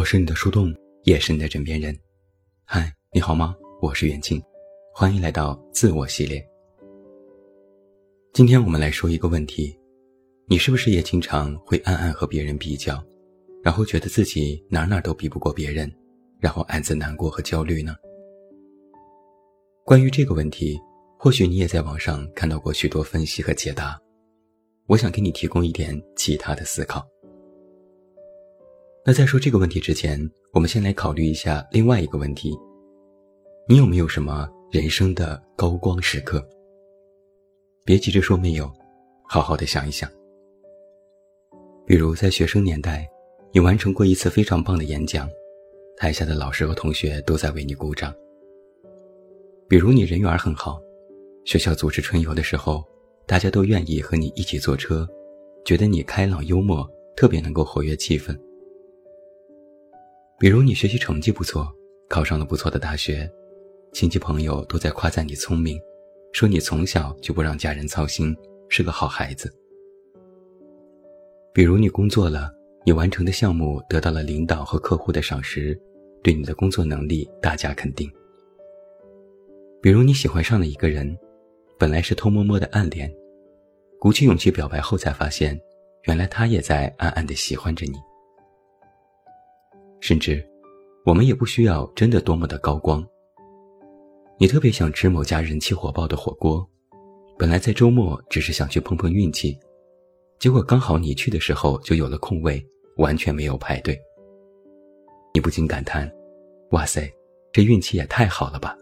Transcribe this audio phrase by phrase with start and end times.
[0.00, 1.94] 我是你的树洞，也是你的枕边人。
[2.64, 3.54] 嗨，你好吗？
[3.82, 4.42] 我是袁静，
[4.94, 6.42] 欢迎来到自我系列。
[8.32, 9.78] 今天我们来说一个问题：
[10.46, 12.98] 你是不是也经常会暗暗和别人比较，
[13.62, 15.92] 然后觉得自己哪哪都比不过别人，
[16.38, 17.94] 然后暗自难过和焦虑呢？
[19.84, 20.80] 关于这个问题，
[21.18, 24.00] 或许你也在网上看到过许多分析和解答。
[24.86, 27.06] 我想给你提供一点其他的思考。
[29.02, 30.20] 那在说这个问题之前，
[30.52, 32.54] 我们先来考虑一下另外一个问题：
[33.66, 36.46] 你有没有什么人生的高光时刻？
[37.82, 38.70] 别急着说没有，
[39.26, 40.08] 好好的想一想。
[41.86, 43.08] 比如在学生年代，
[43.52, 45.26] 你完成过一次非常棒的演讲，
[45.96, 48.14] 台下的老师和同学都在为你鼓掌。
[49.66, 50.78] 比如你人缘很好，
[51.46, 52.84] 学校组织春游的时候，
[53.26, 55.08] 大家都愿意和你一起坐车，
[55.64, 58.38] 觉得你开朗幽默，特别能够活跃气氛。
[60.40, 61.70] 比如你学习成绩不错，
[62.08, 63.30] 考上了不错的大学，
[63.92, 65.78] 亲戚朋友都在夸赞你聪明，
[66.32, 68.34] 说你从小就不让家人操心，
[68.70, 69.52] 是个好孩子。
[71.52, 72.50] 比如你工作了，
[72.86, 75.78] 你完成的项目得到了领导和客户的赏识，
[76.22, 78.10] 对你的工作能力大加肯定。
[79.82, 81.14] 比如你喜欢上了一个人，
[81.78, 83.14] 本来是偷摸摸的暗恋，
[83.98, 85.60] 鼓起勇气表白后才发现，
[86.04, 87.92] 原来他也在暗暗的喜欢着你。
[90.00, 90.44] 甚至，
[91.04, 93.06] 我们也不需要真的多么的高光。
[94.38, 96.66] 你特别想吃某家人气火爆的火锅，
[97.38, 99.58] 本来在周末只是想去碰碰运气，
[100.38, 103.98] 结果刚好你去的时候就有了空位，完全没有排队。
[105.34, 106.10] 你不禁感叹
[106.72, 107.08] ：“哇塞，
[107.52, 108.76] 这运气也太好了吧！”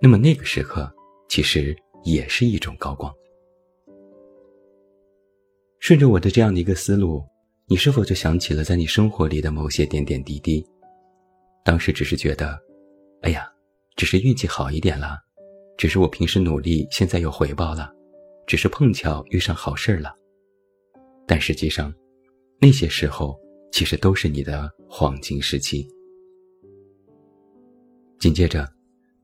[0.00, 0.92] 那么那个时刻，
[1.28, 3.12] 其实也是一种高光。
[5.80, 7.24] 顺着我的这样的一个思路。
[7.70, 10.64] 你是否就想起了在你生活里的某些点点滴滴？
[11.62, 12.58] 当时只是觉得，
[13.20, 13.46] 哎呀，
[13.94, 15.18] 只是运气好一点了，
[15.76, 17.92] 只是我平时努力现在有回报了，
[18.46, 20.14] 只是碰巧遇上好事了。
[21.26, 21.92] 但实际上，
[22.58, 23.38] 那些时候
[23.70, 25.86] 其实都是你的黄金时期。
[28.18, 28.66] 紧接着，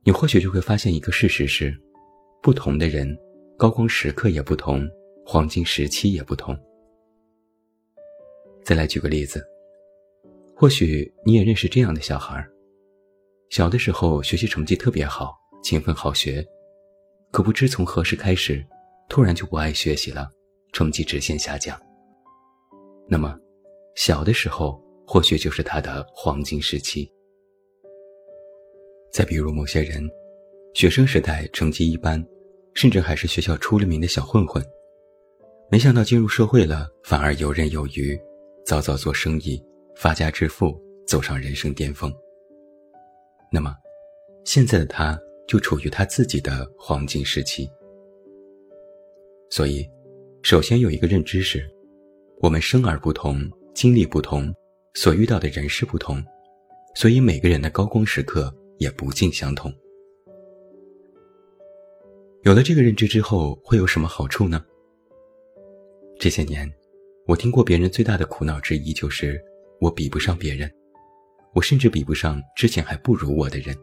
[0.05, 1.75] 你或许就会发现一个事实是，
[2.43, 3.09] 不同的人，
[3.57, 4.87] 高光时刻也不同，
[5.25, 6.55] 黄金时期也不同。
[8.65, 9.45] 再来举个例子，
[10.57, 12.51] 或许你也认识这样的小孩儿，
[13.51, 16.43] 小的时候学习成绩特别好，勤奋好学，
[17.31, 18.65] 可不知从何时开始，
[19.07, 20.31] 突然就不爱学习了，
[20.73, 21.79] 成绩直线下降。
[23.07, 23.39] 那么，
[23.97, 27.07] 小的时候或许就是他的黄金时期。
[29.13, 30.03] 再比如某些人，
[30.73, 32.25] 学生时代成绩一般，
[32.73, 34.65] 甚至还是学校出了名的小混混，
[35.71, 38.19] 没想到进入社会了，反而游刃有余。
[38.65, 39.63] 早早做生意，
[39.95, 40.75] 发家致富，
[41.07, 42.11] 走上人生巅峰。
[43.53, 43.77] 那么，
[44.47, 47.71] 现在的他就处于他自己的黄金时期。
[49.51, 49.87] 所以，
[50.43, 51.63] 首先有一个认知是：
[52.41, 53.39] 我们生而不同，
[53.75, 54.51] 经历不同，
[54.95, 56.25] 所遇到的人事不同，
[56.95, 59.71] 所以每个人的高光时刻也不尽相同。
[62.45, 64.65] 有了这个认知之后，会有什么好处呢？
[66.19, 66.67] 这些年。
[67.27, 69.43] 我听过别人最大的苦恼之一就是，
[69.81, 70.71] 我比不上别人，
[71.55, 73.75] 我甚至比不上之前还不如我的人。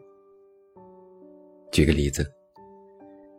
[1.72, 2.24] 举个例子，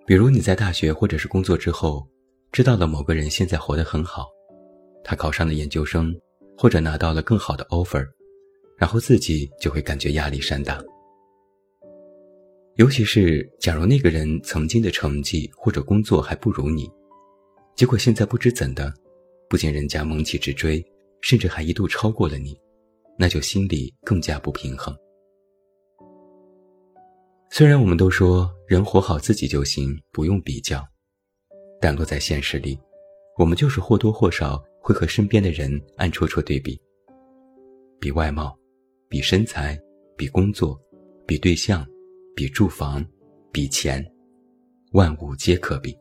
[0.06, 2.06] 比如你在大学或者是工作之后，
[2.52, 4.28] 知道了某个人现在活得很好，
[5.06, 6.14] 他考上了研究生，
[6.58, 8.06] 或者拿到了更好的 offer，
[8.78, 10.84] 然后自己就会感觉压力山大。
[12.76, 16.92] 尤其是假如那个人曾经的成绩或者工作还不如你，
[17.74, 18.94] 结果现在不知怎的。
[19.54, 20.84] 不仅人家猛起直追，
[21.22, 22.60] 甚至还一度超过了你，
[23.20, 24.98] 那就心里更加不平衡。
[27.52, 30.84] 虽然我们都说人活好自己就行，不用比较，
[31.80, 32.76] 但落在现实里，
[33.38, 36.82] 我们就是或多或少会和身边的人暗戳戳对比，
[38.00, 38.58] 比外貌，
[39.08, 39.80] 比身材，
[40.18, 40.82] 比工作，
[41.28, 41.86] 比对象，
[42.36, 43.06] 比住房，
[43.52, 44.04] 比钱，
[44.94, 45.96] 万物皆可比。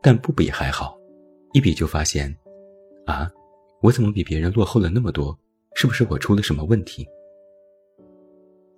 [0.00, 0.99] 但不比还好。
[1.52, 2.34] 一比就发现，
[3.06, 3.30] 啊，
[3.82, 5.36] 我怎么比别人落后了那么多？
[5.74, 7.06] 是不是我出了什么问题？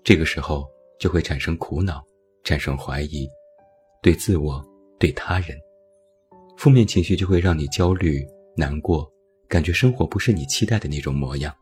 [0.05, 0.67] 这个时候
[0.99, 2.03] 就会产生苦恼，
[2.45, 3.29] 产生怀疑，
[4.03, 4.65] 对自我，
[4.99, 5.59] 对他人，
[6.57, 8.27] 负面情绪就会让你焦虑、
[8.57, 9.11] 难过，
[9.49, 11.55] 感觉生活不是你期待的那种模样。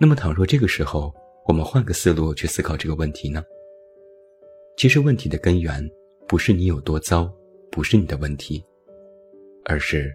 [0.00, 1.12] 那么，倘若这个时候
[1.46, 3.44] 我们换个思路去思考这个问题呢？
[4.76, 5.88] 其实问题的根源
[6.28, 7.28] 不是你有多糟，
[7.70, 8.64] 不是你的问题。
[9.64, 10.14] 而是，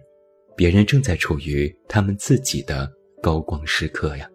[0.56, 2.90] 别人正在处于他们自己的
[3.22, 4.28] 高光时刻呀。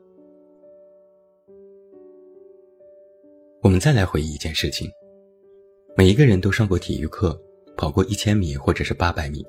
[3.61, 4.89] 我们再来回忆一件事情：
[5.97, 7.37] 每一个人都上过体育课，
[7.75, 9.45] 跑过一千米或者是八百米。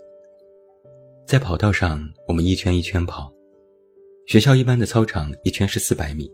[1.24, 3.32] 在跑道上，我们一圈一圈跑。
[4.26, 6.28] 学校一般的操场一圈是四百米，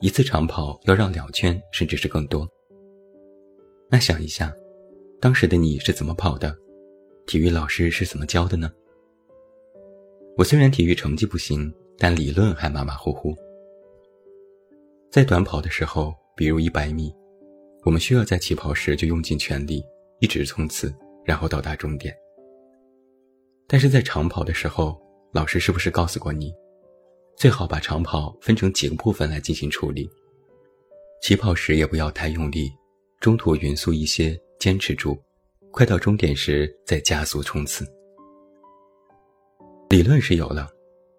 [0.00, 2.48] 一次长跑要绕两圈，甚至是更多。
[3.90, 4.50] 那想一下，
[5.20, 6.56] 当时的你是怎么跑的？
[7.26, 8.70] 体育老师是怎么教的呢？
[10.36, 13.34] 我虽然体育成绩不行，但理论还马马虎虎。
[15.10, 17.14] 在短跑的时候，比如一百米，
[17.84, 19.82] 我们需要在起跑时就用尽全力，
[20.20, 20.94] 一直冲刺，
[21.24, 22.14] 然后到达终点。
[23.66, 25.00] 但是在长跑的时候，
[25.32, 26.52] 老师是不是告诉过你？
[27.36, 30.08] 最好把长跑分成几个部分来进行处理。
[31.22, 32.70] 起跑时也不要太用力，
[33.18, 35.16] 中途匀速一些，坚持住，
[35.74, 37.84] 快到终点时再加速冲刺。
[39.90, 40.70] 理论是有了，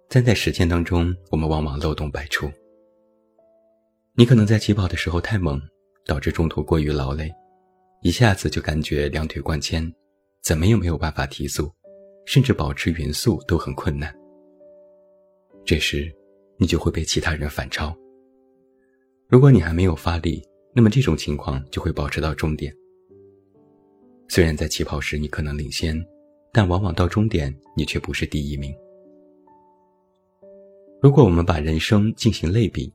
[0.08, 2.50] 但在实践当中，我们往往漏洞百出。
[4.14, 5.62] 你可能在起跑的时候太猛，
[6.06, 7.30] 导致中途过于劳累，
[8.02, 9.94] 一下子就感觉两腿灌铅，
[10.42, 11.70] 怎么也没有办法提速，
[12.26, 14.16] 甚至保持匀速都很困难。
[15.66, 16.10] 这时，
[16.58, 17.94] 你就会被其他人反超。
[19.28, 20.42] 如果你还没有发力，
[20.74, 22.74] 那么这种情况就会保持到终点。
[24.28, 25.96] 虽然在起跑时你可能领先，
[26.52, 28.76] 但往往到终点你却不是第一名。
[31.02, 32.92] 如果我们把人生进行类比，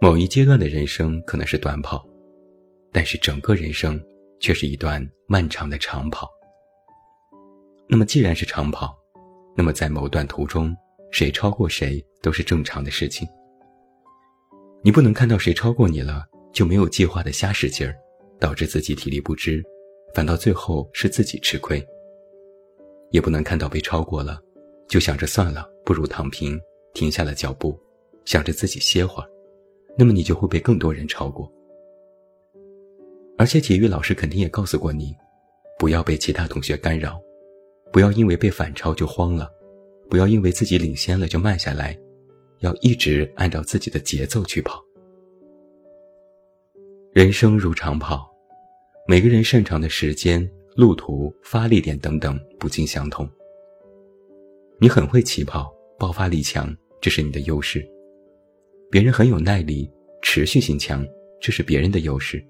[0.00, 2.04] 某一阶段的人生可能是短跑，
[2.92, 4.02] 但是整个人生
[4.40, 6.28] 却是一段漫长的长跑。
[7.88, 8.96] 那么既然是长跑，
[9.56, 10.74] 那么在某段途中。
[11.10, 13.24] 谁超过谁都是正常的事情。
[14.82, 17.94] 你不能看到谁超过你了，就没有计划的瞎使劲儿，
[18.40, 19.62] 导致自己体力不支，
[20.14, 21.84] 反倒最后是自己吃亏。
[23.10, 24.40] 也不能看到被超过了，
[24.88, 26.58] 就想着算了，不如躺平，
[26.94, 27.78] 停下了脚步，
[28.24, 29.28] 想着自己歇会儿，
[29.98, 31.52] 那么你就会被更多人超过。
[33.36, 35.14] 而且体育老师肯定也告诉过你，
[35.78, 37.20] 不要被其他同学干扰，
[37.92, 39.50] 不要因为被反超就慌了。
[40.10, 41.96] 不要因为自己领先了就慢下来，
[42.60, 44.82] 要一直按照自己的节奏去跑。
[47.12, 48.28] 人生如长跑，
[49.06, 53.28] 每个人擅长的时间、路途、发力点等等不尽相同。
[54.80, 57.82] 你很会起跑，爆发力强，这是你的优势；
[58.90, 59.90] 别人很有耐力，
[60.22, 61.06] 持续性强，
[61.38, 62.42] 这是别人的优势。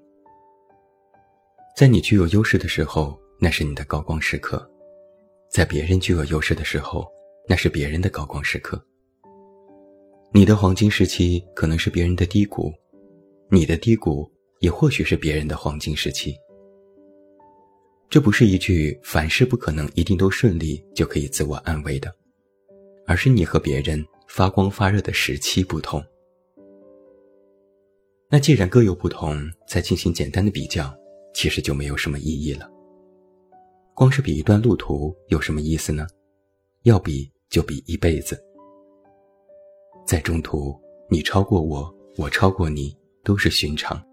[1.75, 4.57] 在你具有优势的时候，那是你的高光时刻；
[5.51, 7.05] 在别人具有优势的时候，
[7.49, 8.81] 那是别人的高光时刻，
[10.31, 12.71] 你的黄金时期可能是别人的低谷，
[13.49, 14.31] 你的低谷
[14.61, 16.33] 也或许是别人的黄金时期。
[18.09, 22.13] 这不是一句凡事不可能一定都顺利就可以自我安慰的，
[23.05, 26.03] 而是你和别人发光发热的时期不同。
[28.29, 29.37] 那既然各有不同，
[29.67, 30.95] 再进行简单的比较，
[31.33, 32.69] 其实就没有什么意义了。
[33.93, 36.07] 光是比一段路途有什么意思呢？
[36.83, 37.31] 要比。
[37.47, 38.37] 就比一辈子，
[40.05, 40.75] 在中途
[41.09, 42.93] 你超过我，我超过你，
[43.23, 44.03] 都是寻常。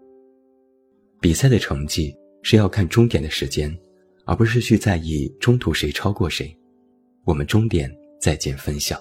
[1.19, 3.75] 比赛的成绩是要看终点的时间，
[4.25, 6.55] 而不是去在意中途谁超过谁。
[7.25, 7.89] 我们终点
[8.19, 8.99] 再见分晓。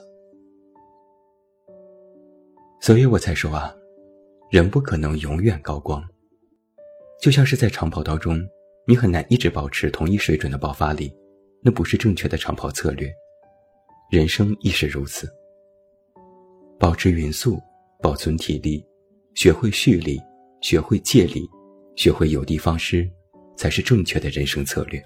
[2.80, 3.74] 所以我才说啊，
[4.50, 6.02] 人不可能永远高光。
[7.20, 8.40] 就像是在长跑道中，
[8.86, 11.12] 你很难一直保持同一水准的爆发力，
[11.62, 13.08] 那不是正确的长跑策略。
[14.10, 15.32] 人生亦是如此，
[16.78, 17.60] 保持匀速，
[18.02, 18.84] 保存体力，
[19.34, 20.20] 学会蓄力，
[20.60, 21.48] 学会借力，
[21.94, 23.08] 学会有的放矢，
[23.62, 25.00] 才是正确的人生策略。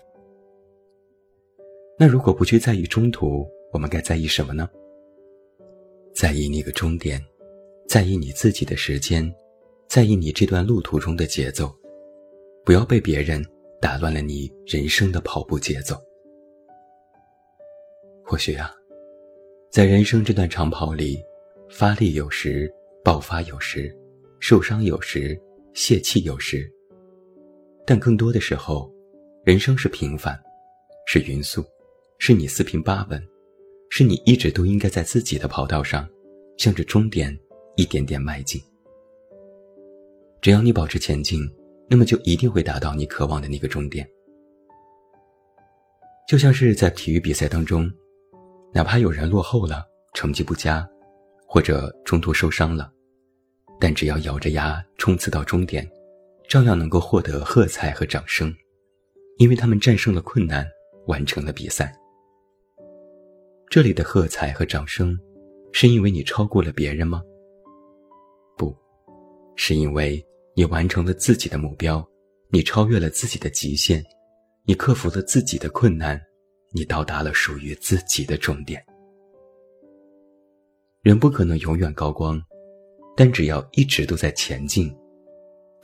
[1.99, 4.67] 那如果不去在意中途，我们该在意什么呢？
[6.15, 7.23] 在意那个终点，
[7.87, 9.31] 在意你自己的时间，
[9.89, 11.71] 在意你这段路途中的节奏，
[12.65, 13.45] 不要被别人
[13.79, 15.95] 打乱了你人生的跑步节奏。
[18.25, 18.73] 或许啊。
[19.71, 21.23] 在人生这段长跑里，
[21.69, 22.73] 发力有时，
[23.05, 23.95] 爆发有时，
[24.41, 25.39] 受伤有时，
[25.75, 26.73] 泄气有时。
[27.87, 28.93] 但更多的时候，
[29.45, 30.39] 人生是平凡，
[31.07, 31.65] 是匀速，
[32.19, 33.23] 是你四平八稳，
[33.89, 36.07] 是你一直都应该在自己的跑道上，
[36.59, 37.35] 向着终点
[37.77, 38.61] 一点点迈进。
[40.43, 41.41] 只要你保持前进，
[41.89, 44.07] 那么就一定会达到你渴望的那个终点。
[46.29, 47.91] 就像是在体育比赛当中。
[48.75, 50.87] 哪怕有人落后了，成绩不佳，
[51.47, 52.93] 或者中途受伤了，
[53.81, 55.89] 但只要咬着牙冲刺到终点，
[56.49, 58.55] 照样能够获得喝彩和掌声，
[59.39, 60.67] 因为他们战胜了困难，
[61.07, 61.93] 完成了比赛。
[63.69, 65.19] 这里的喝彩和掌声，
[65.73, 67.21] 是因为你超过了别人吗？
[68.57, 68.75] 不，
[69.57, 70.25] 是因为
[70.55, 72.07] 你完成了自己的目标，
[72.51, 74.03] 你超越了自己的极限，
[74.65, 76.21] 你克服了自己的困难，
[76.73, 78.81] 你到达了属于自己的终点。
[81.03, 82.41] 人不可能永远高光，
[83.17, 84.97] 但只要一直都在前进，